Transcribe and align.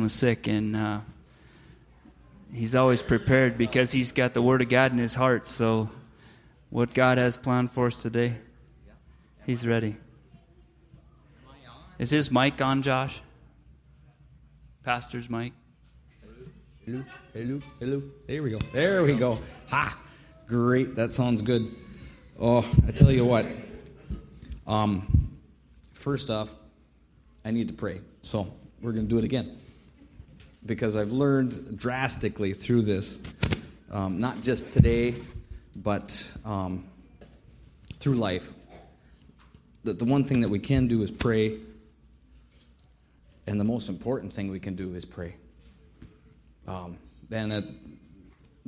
Was 0.00 0.14
sick, 0.14 0.46
and 0.46 0.74
uh, 0.74 1.00
he's 2.54 2.74
always 2.74 3.02
prepared 3.02 3.58
because 3.58 3.92
he's 3.92 4.12
got 4.12 4.32
the 4.32 4.40
Word 4.40 4.62
of 4.62 4.70
God 4.70 4.92
in 4.92 4.98
his 4.98 5.12
heart. 5.12 5.46
So, 5.46 5.90
what 6.70 6.94
God 6.94 7.18
has 7.18 7.36
planned 7.36 7.70
for 7.70 7.88
us 7.88 8.00
today, 8.00 8.36
he's 9.44 9.66
ready. 9.66 9.96
Is 11.98 12.08
his 12.08 12.30
mic 12.30 12.62
on, 12.62 12.80
Josh? 12.80 13.20
Pastor's 14.84 15.28
mic? 15.28 15.52
Hello, 16.86 17.04
hello, 17.34 17.58
hello. 17.78 18.02
There 18.26 18.42
we 18.42 18.50
go. 18.52 18.58
There 18.72 19.02
we 19.02 19.12
go. 19.12 19.38
Ha! 19.68 20.00
Great. 20.46 20.94
That 20.94 21.12
sounds 21.12 21.42
good. 21.42 21.74
Oh, 22.38 22.66
I 22.88 22.92
tell 22.92 23.12
you 23.12 23.26
what. 23.26 23.44
Um, 24.66 25.36
first 25.92 26.30
off, 26.30 26.54
I 27.44 27.50
need 27.50 27.68
to 27.68 27.74
pray. 27.74 28.00
So 28.22 28.46
we're 28.80 28.92
going 28.92 29.04
to 29.04 29.10
do 29.10 29.18
it 29.18 29.24
again 29.24 29.58
because 30.64 30.96
I've 30.96 31.12
learned 31.12 31.78
drastically 31.78 32.52
through 32.52 32.82
this, 32.82 33.18
um, 33.90 34.20
not 34.20 34.40
just 34.40 34.72
today, 34.72 35.14
but 35.74 36.32
um, 36.44 36.84
through 37.98 38.16
life, 38.16 38.52
that 39.84 39.98
the 39.98 40.04
one 40.04 40.24
thing 40.24 40.42
that 40.42 40.48
we 40.48 40.58
can 40.58 40.88
do 40.88 41.02
is 41.02 41.10
pray, 41.10 41.58
and 43.46 43.58
the 43.58 43.64
most 43.64 43.88
important 43.88 44.32
thing 44.32 44.50
we 44.50 44.60
can 44.60 44.76
do 44.76 44.94
is 44.94 45.04
pray. 45.04 45.34
Um, 46.66 46.98
and 47.30 47.78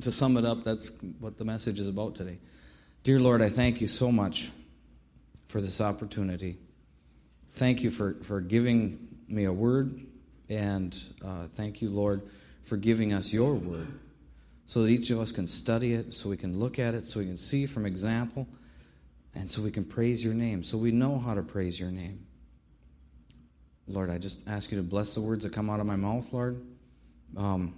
to 0.00 0.10
sum 0.10 0.36
it 0.36 0.44
up, 0.44 0.64
that's 0.64 0.90
what 1.20 1.36
the 1.36 1.44
message 1.44 1.78
is 1.78 1.88
about 1.88 2.14
today. 2.14 2.38
Dear 3.02 3.20
Lord, 3.20 3.42
I 3.42 3.48
thank 3.48 3.80
you 3.80 3.86
so 3.86 4.10
much 4.10 4.50
for 5.48 5.60
this 5.60 5.80
opportunity. 5.80 6.56
Thank 7.52 7.82
you 7.82 7.90
for, 7.90 8.14
for 8.22 8.40
giving 8.40 9.08
me 9.28 9.44
a 9.44 9.52
word, 9.52 10.06
and 10.56 10.98
uh, 11.24 11.46
thank 11.48 11.82
you, 11.82 11.88
Lord, 11.88 12.22
for 12.62 12.76
giving 12.76 13.12
us 13.12 13.32
your 13.32 13.54
word 13.54 13.88
so 14.66 14.82
that 14.82 14.90
each 14.90 15.10
of 15.10 15.20
us 15.20 15.32
can 15.32 15.46
study 15.46 15.92
it, 15.92 16.14
so 16.14 16.28
we 16.28 16.36
can 16.36 16.58
look 16.58 16.78
at 16.78 16.94
it, 16.94 17.06
so 17.06 17.20
we 17.20 17.26
can 17.26 17.36
see 17.36 17.66
from 17.66 17.84
example, 17.84 18.46
and 19.34 19.50
so 19.50 19.60
we 19.60 19.70
can 19.70 19.84
praise 19.84 20.24
your 20.24 20.34
name, 20.34 20.62
so 20.62 20.78
we 20.78 20.90
know 20.90 21.18
how 21.18 21.34
to 21.34 21.42
praise 21.42 21.78
your 21.78 21.90
name. 21.90 22.24
Lord, 23.86 24.10
I 24.10 24.18
just 24.18 24.38
ask 24.46 24.70
you 24.70 24.78
to 24.78 24.82
bless 24.82 25.14
the 25.14 25.20
words 25.20 25.44
that 25.44 25.52
come 25.52 25.68
out 25.68 25.80
of 25.80 25.86
my 25.86 25.96
mouth, 25.96 26.32
Lord. 26.32 26.64
Um, 27.36 27.74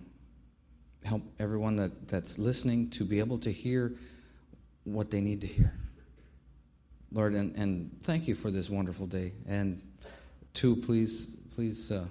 help 1.04 1.22
everyone 1.38 1.76
that, 1.76 2.08
that's 2.08 2.38
listening 2.38 2.90
to 2.90 3.04
be 3.04 3.18
able 3.18 3.38
to 3.38 3.50
hear 3.50 3.94
what 4.84 5.10
they 5.10 5.20
need 5.20 5.40
to 5.40 5.46
hear. 5.46 5.72
Lord, 7.10 7.34
and, 7.34 7.54
and 7.56 7.90
thank 8.02 8.28
you 8.28 8.34
for 8.34 8.50
this 8.50 8.68
wonderful 8.68 9.06
day. 9.06 9.32
And 9.48 9.80
two, 10.52 10.76
please, 10.76 11.36
please 11.54 11.90
uh, 11.90 12.04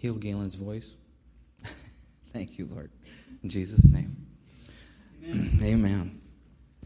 heal 0.00 0.14
Galen's 0.14 0.54
voice. 0.54 0.94
thank 2.32 2.58
you, 2.58 2.66
Lord. 2.72 2.90
In 3.42 3.50
Jesus' 3.50 3.86
name. 3.90 4.16
Amen. 5.22 5.58
Amen. 5.62 6.20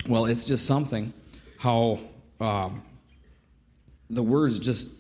Well, 0.08 0.26
it's 0.26 0.44
just 0.44 0.66
something 0.66 1.12
how 1.56 2.00
um, 2.40 2.82
the 4.10 4.22
words 4.22 4.58
just, 4.58 4.90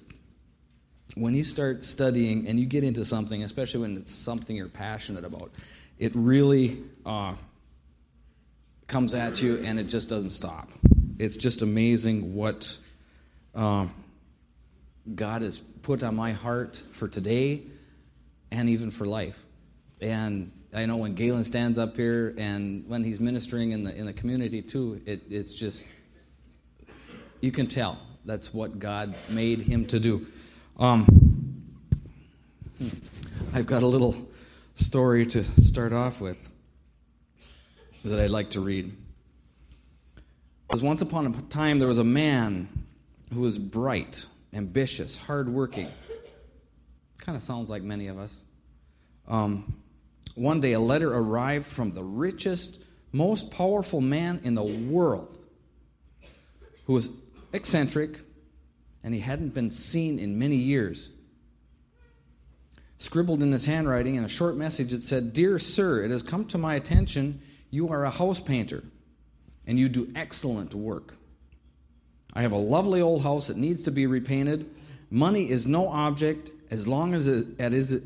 when 1.16 1.34
you 1.34 1.42
start 1.42 1.82
studying 1.82 2.46
and 2.46 2.58
you 2.58 2.66
get 2.66 2.84
into 2.84 3.04
something, 3.04 3.42
especially 3.42 3.80
when 3.80 3.96
it's 3.96 4.14
something 4.14 4.54
you're 4.54 4.68
passionate 4.68 5.24
about, 5.24 5.50
it 5.98 6.12
really 6.14 6.84
uh, 7.04 7.34
comes 8.86 9.12
at 9.14 9.42
you 9.42 9.56
and 9.64 9.80
it 9.80 9.84
just 9.84 10.08
doesn't 10.08 10.30
stop. 10.30 10.70
It's 11.18 11.36
just 11.36 11.62
amazing 11.62 12.34
what 12.34 12.78
uh, 13.56 13.88
God 15.16 15.42
has 15.42 15.58
put 15.58 16.04
on 16.04 16.14
my 16.14 16.30
heart 16.30 16.80
for 16.92 17.08
today 17.08 17.64
and 18.54 18.68
even 18.68 18.90
for 18.90 19.04
life. 19.04 19.44
And 20.00 20.52
I 20.72 20.86
know 20.86 20.96
when 20.96 21.14
Galen 21.14 21.44
stands 21.44 21.78
up 21.78 21.96
here 21.96 22.34
and 22.38 22.86
when 22.88 23.02
he's 23.02 23.20
ministering 23.20 23.72
in 23.72 23.84
the 23.84 23.94
in 23.94 24.06
the 24.06 24.12
community 24.12 24.62
too, 24.62 25.00
it, 25.06 25.22
it's 25.28 25.54
just 25.54 25.84
you 27.40 27.50
can 27.50 27.66
tell 27.66 27.98
that's 28.24 28.54
what 28.54 28.78
God 28.78 29.14
made 29.28 29.60
him 29.60 29.86
to 29.86 29.98
do. 29.98 30.26
Um, 30.78 31.06
I've 33.52 33.66
got 33.66 33.82
a 33.82 33.86
little 33.86 34.14
story 34.74 35.26
to 35.26 35.44
start 35.62 35.92
off 35.92 36.20
with 36.20 36.48
that 38.04 38.20
I'd 38.20 38.30
like 38.30 38.50
to 38.50 38.60
read. 38.60 38.92
Because 40.66 40.82
once 40.82 41.02
upon 41.02 41.26
a 41.26 41.32
time 41.42 41.78
there 41.78 41.88
was 41.88 41.98
a 41.98 42.04
man 42.04 42.68
who 43.32 43.40
was 43.40 43.58
bright, 43.58 44.26
ambitious, 44.52 45.16
hardworking. 45.16 45.88
Kind 47.18 47.36
of 47.36 47.42
sounds 47.42 47.70
like 47.70 47.82
many 47.82 48.08
of 48.08 48.18
us. 48.18 48.40
Um, 49.28 49.74
one 50.34 50.60
day 50.60 50.72
a 50.72 50.80
letter 50.80 51.14
arrived 51.14 51.66
from 51.66 51.92
the 51.92 52.02
richest, 52.02 52.82
most 53.12 53.50
powerful 53.50 54.00
man 54.00 54.40
in 54.44 54.54
the 54.54 54.64
world 54.64 55.38
who 56.86 56.92
was 56.92 57.10
eccentric 57.52 58.18
and 59.02 59.14
he 59.14 59.20
hadn't 59.20 59.54
been 59.54 59.70
seen 59.70 60.18
in 60.18 60.38
many 60.38 60.56
years. 60.56 61.10
Scribbled 62.98 63.42
in 63.42 63.52
his 63.52 63.66
handwriting 63.66 64.14
in 64.14 64.24
a 64.24 64.28
short 64.28 64.56
message 64.56 64.92
it 64.92 65.02
said 65.02 65.32
dear 65.32 65.58
sir 65.58 66.02
it 66.02 66.10
has 66.10 66.22
come 66.22 66.44
to 66.46 66.58
my 66.58 66.74
attention 66.74 67.40
you 67.70 67.88
are 67.88 68.04
a 68.04 68.10
house 68.10 68.40
painter 68.40 68.82
and 69.66 69.78
you 69.78 69.88
do 69.88 70.10
excellent 70.14 70.74
work. 70.74 71.14
I 72.34 72.42
have 72.42 72.52
a 72.52 72.56
lovely 72.56 73.00
old 73.00 73.22
house 73.22 73.46
that 73.46 73.56
needs 73.56 73.82
to 73.82 73.90
be 73.90 74.06
repainted. 74.06 74.68
Money 75.10 75.48
is 75.48 75.66
no 75.66 75.88
object 75.88 76.50
as 76.70 76.88
long 76.88 77.14
as 77.14 77.28
it 77.28 77.46
is 77.60 78.02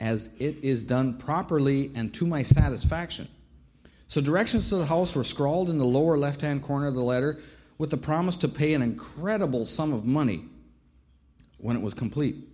as 0.00 0.30
it 0.38 0.56
is 0.62 0.82
done 0.82 1.16
properly 1.18 1.90
and 1.94 2.12
to 2.14 2.26
my 2.26 2.42
satisfaction 2.42 3.28
so 4.06 4.20
directions 4.20 4.68
to 4.68 4.76
the 4.76 4.86
house 4.86 5.14
were 5.14 5.24
scrawled 5.24 5.68
in 5.70 5.78
the 5.78 5.84
lower 5.84 6.16
left 6.16 6.40
hand 6.40 6.62
corner 6.62 6.86
of 6.86 6.94
the 6.94 7.02
letter 7.02 7.38
with 7.78 7.90
the 7.90 7.96
promise 7.96 8.36
to 8.36 8.48
pay 8.48 8.74
an 8.74 8.82
incredible 8.82 9.64
sum 9.64 9.92
of 9.92 10.04
money 10.04 10.44
when 11.58 11.76
it 11.76 11.82
was 11.82 11.94
complete 11.94 12.48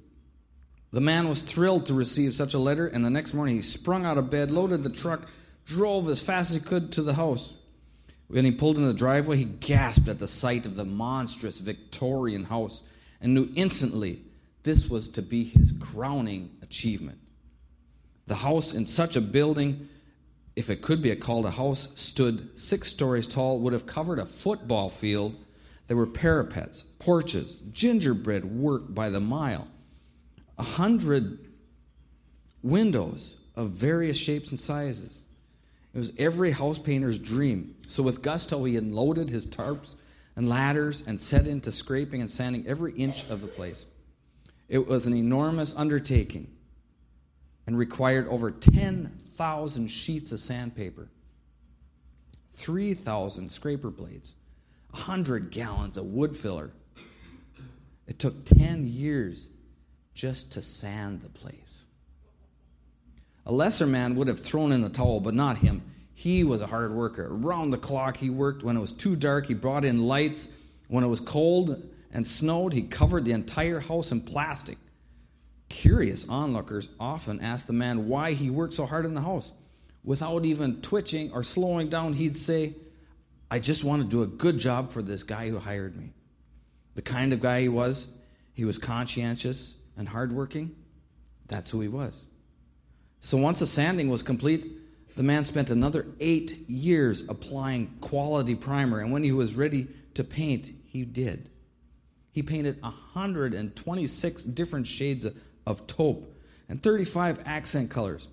the 0.94 1.00
man 1.00 1.28
was 1.28 1.43
thrilled 1.43 1.87
to 1.87 1.94
receive 1.94 2.34
such 2.34 2.55
a 2.55 2.59
letter, 2.60 2.87
and 2.87 3.05
the 3.05 3.10
next 3.10 3.34
morning 3.34 3.56
he 3.56 3.62
sprung 3.62 4.06
out 4.06 4.16
of 4.16 4.31
bed, 4.31 4.53
loaded 4.53 4.84
the 4.84 4.91
truck, 4.91 5.28
drove 5.66 6.09
as 6.09 6.25
fast 6.25 6.50
as 6.50 6.62
he 6.62 6.62
could 6.62 6.93
to 6.93 7.03
the 7.03 7.15
house. 7.15 7.53
When 8.28 8.44
he 8.44 8.53
pulled 8.53 8.78
in 8.78 8.87
the 8.87 8.94
driveway, 8.94 9.38
he 9.38 9.44
gasped 9.44 10.06
at 10.06 10.21
the 10.21 10.28
sight 10.28 10.66
of 10.66 10.76
the 10.76 10.84
monstrous 10.84 11.59
Victorian 11.59 12.44
house 12.44 12.84
and 13.21 13.34
knew 13.34 13.49
instantly 13.56 14.22
this 14.62 14.88
was 14.88 15.09
to 15.09 15.22
be 15.22 15.43
his 15.43 15.72
crowning 15.72 16.50
achievement. 16.62 17.19
The 18.26 18.36
house 18.36 18.74
in 18.74 18.86
such 18.86 19.16
a 19.16 19.20
building, 19.20 19.88
if 20.56 20.70
it 20.70 20.82
could 20.82 21.02
be 21.02 21.14
called 21.16 21.46
a 21.46 21.50
house, 21.50 21.88
stood 21.94 22.58
six 22.58 22.88
stories 22.88 23.26
tall, 23.26 23.58
would 23.60 23.72
have 23.72 23.86
covered 23.86 24.18
a 24.18 24.26
football 24.26 24.88
field. 24.88 25.36
There 25.86 25.96
were 25.96 26.06
parapets, 26.06 26.82
porches, 26.98 27.56
gingerbread 27.72 28.44
work 28.44 28.94
by 28.94 29.10
the 29.10 29.20
mile 29.20 29.68
a 30.56 30.62
hundred 30.62 31.38
windows 32.62 33.36
of 33.56 33.70
various 33.70 34.16
shapes 34.16 34.50
and 34.50 34.58
sizes. 34.58 35.22
It 35.92 35.98
was 35.98 36.12
every 36.18 36.50
house 36.50 36.78
painter's 36.78 37.18
dream. 37.18 37.76
So 37.86 38.02
with 38.02 38.22
gusto, 38.22 38.64
he 38.64 38.76
unloaded 38.76 39.30
his 39.30 39.46
tarps 39.46 39.94
and 40.36 40.48
ladders 40.48 41.04
and 41.06 41.20
set 41.20 41.46
into 41.46 41.70
scraping 41.70 42.20
and 42.20 42.30
sanding 42.30 42.66
every 42.66 42.92
inch 42.92 43.28
of 43.28 43.40
the 43.40 43.46
place. 43.46 43.86
It 44.68 44.86
was 44.86 45.06
an 45.06 45.14
enormous 45.14 45.74
undertaking 45.76 46.50
and 47.66 47.78
required 47.78 48.28
over 48.28 48.50
10,000 48.50 49.88
sheets 49.88 50.32
of 50.32 50.41
sandpaper, 50.41 51.08
3,000 52.52 53.50
scraper 53.50 53.91
blades, 53.91 54.34
100 54.91 55.50
gallons 55.50 55.97
of 55.97 56.06
wood 56.06 56.36
filler. 56.36 56.70
It 58.06 58.19
took 58.19 58.44
10 58.44 58.86
years 58.86 59.48
just 60.14 60.52
to 60.52 60.62
sand 60.62 61.22
the 61.22 61.30
place. 61.30 61.86
A 63.46 63.52
lesser 63.52 63.87
man 63.87 64.14
would 64.14 64.28
have 64.28 64.40
thrown 64.40 64.72
in 64.72 64.81
the 64.81 64.88
towel, 64.88 65.20
but 65.20 65.34
not 65.34 65.58
him. 65.58 65.82
He 66.14 66.44
was 66.44 66.61
a 66.61 66.66
hard 66.66 66.93
worker. 66.93 67.26
Around 67.31 67.70
the 67.70 67.78
clock, 67.78 68.16
he 68.16 68.31
worked. 68.31 68.62
When 68.62 68.76
it 68.76 68.81
was 68.81 68.93
too 68.93 69.16
dark, 69.16 69.46
he 69.46 69.55
brought 69.55 69.84
in 69.84 70.06
lights. 70.06 70.49
When 70.88 71.02
it 71.02 71.08
was 71.08 71.20
cold 71.20 71.82
and 72.12 72.26
snowed, 72.26 72.72
he 72.72 72.82
covered 72.82 73.25
the 73.25 73.32
entire 73.32 73.81
house 73.81 74.12
in 74.12 74.20
plastic. 74.20 74.78
Curious 75.69 76.28
onlookers 76.28 76.88
often 77.00 77.40
asked 77.40 77.66
the 77.66 77.72
man 77.72 78.08
why 78.08 78.32
he 78.32 78.50
worked 78.50 78.75
so 78.75 78.87
hard 78.87 79.06
in 79.06 79.14
the 79.14 79.20
house. 79.20 79.52
Without 80.02 80.44
even 80.44 80.81
twitching 80.82 81.32
or 81.32 81.43
slowing 81.43 81.88
down, 81.88 82.12
he'd 82.12 82.37
say, 82.37 82.75
I 83.50 83.58
just 83.58 83.84
want 83.84 84.02
to 84.02 84.08
do 84.08 84.22
a 84.22 84.26
good 84.26 84.58
job 84.58 84.90
for 84.90 85.02
this 85.02 85.22
guy 85.22 85.49
who 85.49 85.58
hired 85.58 85.96
me. 85.96 86.12
The 86.94 87.02
kind 87.02 87.32
of 87.32 87.40
guy 87.40 87.62
he 87.62 87.69
was, 87.69 88.08
he 88.52 88.64
was 88.64 88.78
conscientious, 88.78 89.76
and 89.96 90.08
hardworking, 90.08 90.75
that's 91.46 91.70
who 91.70 91.81
he 91.81 91.88
was. 91.88 92.25
So 93.20 93.38
once 93.38 93.61
the 93.61 93.66
sanding 93.66 94.11
was 94.11 94.22
complete, 94.22 94.66
the 95.16 95.22
man 95.22 95.44
spent 95.44 95.70
another 95.70 96.06
eight 96.20 96.58
years 96.69 97.22
applying 97.28 97.96
quality 98.00 98.55
primer, 98.55 99.00
and 99.00 99.12
when 99.12 99.22
he 99.22 99.32
was 99.32 99.55
ready 99.55 99.87
to 100.14 100.25
paint, 100.25 100.70
he 100.87 101.05
did. 101.05 101.49
He 102.32 102.43
painted 102.43 102.82
126 102.82 104.44
different 104.44 104.87
shades 104.87 105.25
of 105.66 105.87
taupe, 105.87 106.34
and 106.69 106.82
35 106.82 107.40
accent 107.46 107.90
colors. 107.90 108.28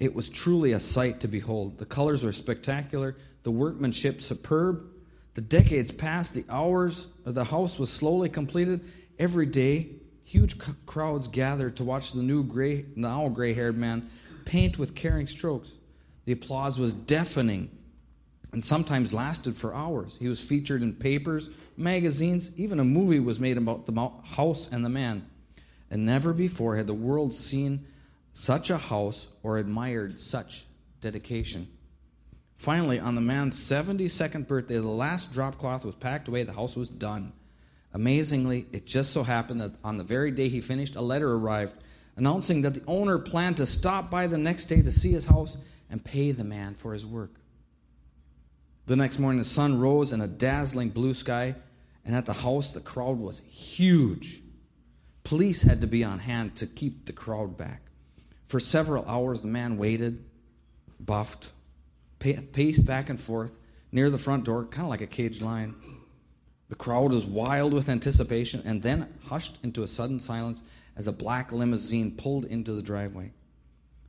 It 0.00 0.14
was 0.14 0.28
truly 0.28 0.72
a 0.72 0.80
sight 0.80 1.20
to 1.20 1.28
behold. 1.28 1.78
The 1.78 1.86
colors 1.86 2.24
were 2.24 2.32
spectacular, 2.32 3.16
the 3.44 3.50
workmanship 3.50 4.20
superb. 4.20 4.84
The 5.34 5.40
decades 5.40 5.90
passed, 5.90 6.34
the 6.34 6.44
hours 6.50 7.08
of 7.24 7.34
the 7.34 7.44
house 7.44 7.78
was 7.78 7.90
slowly 7.90 8.28
completed. 8.28 8.80
Every 9.18 9.46
day, 9.46 9.90
huge 10.24 10.60
c- 10.60 10.72
crowds 10.86 11.28
gathered 11.28 11.76
to 11.76 11.84
watch 11.84 12.12
the 12.12 12.22
new 12.22 12.42
gray, 12.42 12.86
now 12.96 13.28
gray-haired 13.28 13.78
man 13.78 14.08
paint 14.44 14.78
with 14.78 14.94
caring 14.94 15.26
strokes. 15.26 15.72
The 16.24 16.32
applause 16.32 16.78
was 16.78 16.92
deafening 16.92 17.70
and 18.52 18.62
sometimes 18.62 19.14
lasted 19.14 19.56
for 19.56 19.74
hours. 19.74 20.16
He 20.20 20.28
was 20.28 20.40
featured 20.40 20.82
in 20.82 20.94
papers, 20.94 21.50
magazines, 21.76 22.50
even 22.56 22.80
a 22.80 22.84
movie 22.84 23.20
was 23.20 23.40
made 23.40 23.56
about 23.56 23.86
the 23.86 24.10
house 24.24 24.70
and 24.70 24.84
the 24.84 24.90
man. 24.90 25.26
And 25.92 26.06
never 26.06 26.32
before 26.32 26.76
had 26.76 26.86
the 26.86 26.94
world 26.94 27.34
seen 27.34 27.84
such 28.32 28.70
a 28.70 28.78
house 28.78 29.28
or 29.42 29.58
admired 29.58 30.18
such 30.18 30.64
dedication. 31.02 31.68
Finally, 32.56 32.98
on 32.98 33.14
the 33.14 33.20
man's 33.20 33.60
72nd 33.60 34.48
birthday, 34.48 34.76
the 34.76 34.82
last 34.82 35.34
drop 35.34 35.58
cloth 35.58 35.84
was 35.84 35.94
packed 35.94 36.28
away, 36.28 36.44
the 36.44 36.52
house 36.54 36.76
was 36.76 36.88
done. 36.88 37.34
Amazingly, 37.92 38.64
it 38.72 38.86
just 38.86 39.12
so 39.12 39.22
happened 39.22 39.60
that 39.60 39.72
on 39.84 39.98
the 39.98 40.02
very 40.02 40.30
day 40.30 40.48
he 40.48 40.62
finished, 40.62 40.96
a 40.96 41.02
letter 41.02 41.34
arrived 41.34 41.74
announcing 42.16 42.62
that 42.62 42.72
the 42.72 42.82
owner 42.86 43.18
planned 43.18 43.58
to 43.58 43.66
stop 43.66 44.10
by 44.10 44.26
the 44.26 44.38
next 44.38 44.66
day 44.66 44.80
to 44.80 44.90
see 44.90 45.12
his 45.12 45.26
house 45.26 45.58
and 45.90 46.02
pay 46.02 46.30
the 46.30 46.44
man 46.44 46.74
for 46.74 46.94
his 46.94 47.04
work. 47.04 47.34
The 48.86 48.96
next 48.96 49.18
morning, 49.18 49.38
the 49.38 49.44
sun 49.44 49.78
rose 49.78 50.10
in 50.10 50.22
a 50.22 50.26
dazzling 50.26 50.88
blue 50.88 51.12
sky, 51.12 51.54
and 52.06 52.16
at 52.16 52.24
the 52.24 52.32
house, 52.32 52.72
the 52.72 52.80
crowd 52.80 53.18
was 53.18 53.40
huge. 53.40 54.42
Police 55.32 55.62
had 55.62 55.80
to 55.80 55.86
be 55.86 56.04
on 56.04 56.18
hand 56.18 56.56
to 56.56 56.66
keep 56.66 57.06
the 57.06 57.12
crowd 57.14 57.56
back. 57.56 57.80
For 58.48 58.60
several 58.60 59.02
hours, 59.06 59.40
the 59.40 59.48
man 59.48 59.78
waited, 59.78 60.22
buffed, 61.00 61.52
paced 62.18 62.84
back 62.84 63.08
and 63.08 63.18
forth 63.18 63.58
near 63.92 64.10
the 64.10 64.18
front 64.18 64.44
door, 64.44 64.66
kind 64.66 64.84
of 64.84 64.90
like 64.90 65.00
a 65.00 65.06
caged 65.06 65.40
lion. 65.40 65.74
The 66.68 66.74
crowd 66.74 67.14
was 67.14 67.24
wild 67.24 67.72
with 67.72 67.88
anticipation 67.88 68.60
and 68.66 68.82
then 68.82 69.08
hushed 69.24 69.58
into 69.64 69.82
a 69.82 69.88
sudden 69.88 70.20
silence 70.20 70.64
as 70.96 71.06
a 71.06 71.12
black 71.12 71.50
limousine 71.50 72.10
pulled 72.10 72.44
into 72.44 72.72
the 72.72 72.82
driveway. 72.82 73.32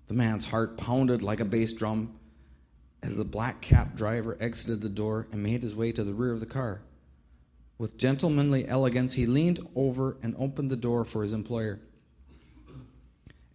The 0.08 0.16
man's 0.16 0.44
heart 0.44 0.78
pounded 0.78 1.22
like 1.22 1.40
a 1.40 1.46
bass 1.46 1.72
drum 1.72 2.20
as 3.02 3.16
the 3.16 3.24
black 3.24 3.62
capped 3.62 3.96
driver 3.96 4.36
exited 4.42 4.82
the 4.82 4.90
door 4.90 5.28
and 5.32 5.42
made 5.42 5.62
his 5.62 5.74
way 5.74 5.94
to 5.94 6.04
the 6.04 6.14
rear 6.14 6.34
of 6.34 6.42
the 6.42 6.46
car. 6.46 6.82
With 7.78 7.98
gentlemanly 7.98 8.68
elegance, 8.68 9.14
he 9.14 9.26
leaned 9.26 9.60
over 9.76 10.18
and 10.22 10.36
opened 10.38 10.70
the 10.70 10.76
door 10.76 11.06
for 11.06 11.24
his 11.24 11.34
employer. 11.34 11.80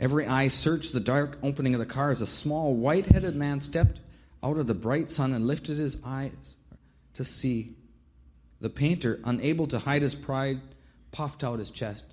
Every 0.00 0.26
eye 0.26 0.48
searched 0.48 0.92
the 0.92 1.00
dark 1.00 1.38
opening 1.42 1.74
of 1.74 1.80
the 1.80 1.86
car 1.86 2.10
as 2.10 2.20
a 2.20 2.26
small, 2.26 2.74
white 2.74 3.06
headed 3.06 3.34
man 3.34 3.60
stepped 3.60 4.00
out 4.42 4.58
of 4.58 4.66
the 4.66 4.74
bright 4.74 5.10
sun 5.10 5.32
and 5.32 5.46
lifted 5.46 5.76
his 5.76 6.00
eyes 6.04 6.56
to 7.14 7.24
see. 7.24 7.74
The 8.60 8.70
painter, 8.70 9.20
unable 9.24 9.66
to 9.68 9.78
hide 9.78 10.02
his 10.02 10.14
pride, 10.14 10.60
puffed 11.10 11.42
out 11.42 11.58
his 11.58 11.70
chest, 11.70 12.12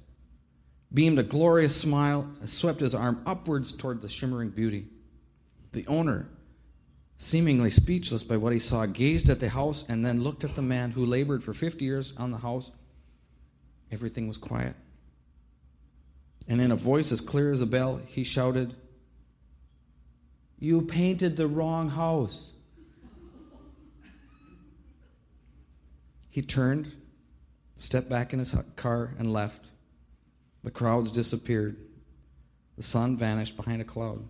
beamed 0.93 1.19
a 1.19 1.23
glorious 1.23 1.75
smile, 1.75 2.29
and 2.39 2.49
swept 2.49 2.79
his 2.79 2.95
arm 2.95 3.21
upwards 3.25 3.71
toward 3.71 4.01
the 4.01 4.09
shimmering 4.09 4.49
beauty. 4.49 4.87
The 5.73 5.85
owner, 5.87 6.27
seemingly 7.17 7.69
speechless 7.69 8.23
by 8.23 8.37
what 8.37 8.53
he 8.53 8.59
saw, 8.59 8.85
gazed 8.85 9.29
at 9.29 9.39
the 9.39 9.49
house 9.49 9.85
and 9.87 10.05
then 10.05 10.21
looked 10.21 10.43
at 10.43 10.55
the 10.55 10.61
man 10.61 10.91
who 10.91 11.05
labored 11.05 11.43
for 11.43 11.53
50 11.53 11.83
years 11.83 12.15
on 12.17 12.31
the 12.31 12.37
house. 12.37 12.71
Everything 13.91 14.27
was 14.27 14.37
quiet. 14.37 14.75
And 16.47 16.61
in 16.61 16.71
a 16.71 16.75
voice 16.75 17.11
as 17.11 17.21
clear 17.21 17.51
as 17.51 17.61
a 17.61 17.65
bell, 17.65 18.01
he 18.05 18.23
shouted, 18.23 18.75
You 20.59 20.81
painted 20.81 21.37
the 21.37 21.47
wrong 21.47 21.89
house. 21.89 22.51
He 26.29 26.41
turned, 26.41 26.93
stepped 27.77 28.09
back 28.09 28.33
in 28.33 28.39
his 28.39 28.53
car, 28.75 29.15
and 29.17 29.31
left. 29.31 29.67
The 30.63 30.71
crowds 30.71 31.11
disappeared. 31.11 31.77
The 32.75 32.83
sun 32.83 33.15
vanished 33.15 33.55
behind 33.55 33.81
a 33.81 33.85
cloud. 33.85 34.27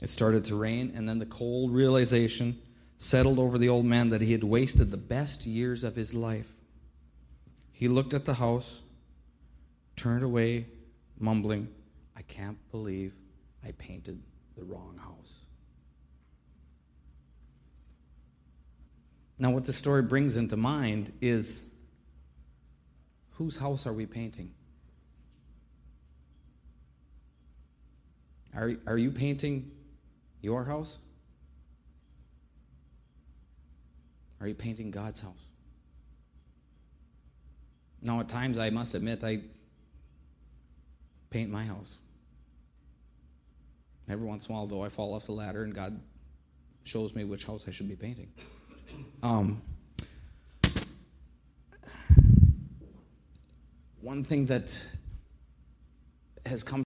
It 0.00 0.08
started 0.08 0.44
to 0.46 0.56
rain, 0.56 0.92
and 0.94 1.08
then 1.08 1.18
the 1.18 1.26
cold 1.26 1.72
realization 1.72 2.58
settled 2.96 3.38
over 3.38 3.58
the 3.58 3.68
old 3.68 3.84
man 3.84 4.08
that 4.10 4.22
he 4.22 4.32
had 4.32 4.44
wasted 4.44 4.90
the 4.90 4.96
best 4.96 5.46
years 5.46 5.84
of 5.84 5.94
his 5.94 6.14
life. 6.14 6.52
He 7.72 7.88
looked 7.88 8.14
at 8.14 8.24
the 8.24 8.34
house, 8.34 8.82
turned 9.96 10.22
away, 10.22 10.66
mumbling, 11.18 11.68
I 12.16 12.22
can't 12.22 12.58
believe 12.70 13.14
I 13.64 13.72
painted 13.72 14.22
the 14.56 14.64
wrong 14.64 14.98
house. 14.98 15.34
Now, 19.38 19.50
what 19.50 19.64
the 19.64 19.72
story 19.72 20.02
brings 20.02 20.36
into 20.36 20.56
mind 20.56 21.12
is 21.22 21.64
whose 23.32 23.56
house 23.56 23.86
are 23.86 23.92
we 23.92 24.04
painting? 24.04 24.50
Are, 28.54 28.74
are 28.86 28.98
you 28.98 29.10
painting 29.10 29.70
your 30.42 30.64
house? 30.64 30.98
Are 34.40 34.48
you 34.48 34.54
painting 34.54 34.90
God's 34.90 35.20
house? 35.20 35.44
Now, 38.02 38.20
at 38.20 38.28
times, 38.28 38.56
I 38.56 38.70
must 38.70 38.94
admit, 38.94 39.22
I 39.22 39.40
paint 41.28 41.50
my 41.50 41.64
house. 41.64 41.98
Every 44.08 44.26
once 44.26 44.48
in 44.48 44.54
a 44.54 44.58
while, 44.58 44.66
though, 44.66 44.82
I 44.82 44.88
fall 44.88 45.14
off 45.14 45.26
the 45.26 45.32
ladder 45.32 45.62
and 45.62 45.74
God 45.74 46.00
shows 46.82 47.14
me 47.14 47.24
which 47.24 47.44
house 47.44 47.66
I 47.68 47.70
should 47.70 47.88
be 47.88 47.96
painting. 47.96 48.32
Um, 49.22 49.60
one 54.00 54.24
thing 54.24 54.46
that 54.46 54.82
has 56.46 56.62
come 56.62 56.78